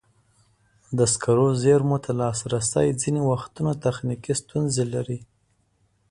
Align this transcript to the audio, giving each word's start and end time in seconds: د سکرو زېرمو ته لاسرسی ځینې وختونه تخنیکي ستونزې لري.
د 0.97 0.99
سکرو 1.13 1.47
زېرمو 1.61 1.97
ته 2.03 2.11
لاسرسی 2.21 2.87
ځینې 3.01 3.21
وختونه 3.31 3.71
تخنیکي 3.85 4.33
ستونزې 4.41 4.85
لري. 4.93 5.19